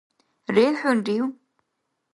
РелхӀунрив! 0.55 1.23